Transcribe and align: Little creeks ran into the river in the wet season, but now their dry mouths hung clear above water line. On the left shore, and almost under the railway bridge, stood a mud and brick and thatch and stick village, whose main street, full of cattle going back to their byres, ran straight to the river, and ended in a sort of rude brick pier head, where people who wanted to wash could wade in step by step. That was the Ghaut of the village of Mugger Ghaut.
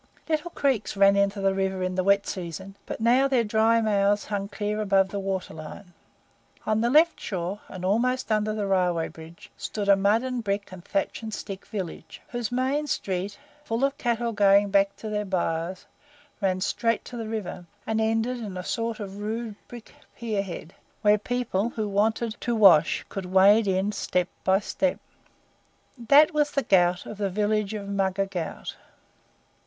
Little 0.27 0.49
creeks 0.49 0.97
ran 0.97 1.15
into 1.15 1.39
the 1.41 1.53
river 1.53 1.83
in 1.83 1.93
the 1.93 2.03
wet 2.03 2.25
season, 2.25 2.75
but 2.87 2.99
now 3.01 3.27
their 3.27 3.43
dry 3.43 3.81
mouths 3.81 4.25
hung 4.25 4.47
clear 4.47 4.81
above 4.81 5.13
water 5.13 5.53
line. 5.53 5.93
On 6.65 6.81
the 6.81 6.89
left 6.89 7.19
shore, 7.19 7.59
and 7.67 7.85
almost 7.85 8.31
under 8.31 8.51
the 8.51 8.65
railway 8.65 9.09
bridge, 9.09 9.51
stood 9.57 9.87
a 9.87 9.95
mud 9.95 10.23
and 10.23 10.43
brick 10.43 10.71
and 10.71 10.83
thatch 10.83 11.21
and 11.21 11.31
stick 11.31 11.67
village, 11.67 12.19
whose 12.29 12.51
main 12.51 12.87
street, 12.87 13.37
full 13.63 13.83
of 13.83 13.95
cattle 13.99 14.31
going 14.33 14.71
back 14.71 14.95
to 14.95 15.07
their 15.07 15.23
byres, 15.23 15.85
ran 16.41 16.61
straight 16.61 17.05
to 17.05 17.15
the 17.15 17.27
river, 17.29 17.67
and 17.85 18.01
ended 18.01 18.37
in 18.39 18.57
a 18.57 18.63
sort 18.63 18.99
of 18.99 19.17
rude 19.19 19.53
brick 19.67 19.93
pier 20.17 20.41
head, 20.41 20.73
where 21.03 21.19
people 21.19 21.69
who 21.69 21.87
wanted 21.87 22.35
to 22.41 22.55
wash 22.55 23.05
could 23.07 23.27
wade 23.27 23.67
in 23.67 23.91
step 23.91 24.29
by 24.43 24.57
step. 24.59 24.99
That 25.95 26.33
was 26.33 26.49
the 26.49 26.63
Ghaut 26.63 27.05
of 27.05 27.19
the 27.19 27.29
village 27.29 27.75
of 27.75 27.87
Mugger 27.87 28.25
Ghaut. 28.25 28.75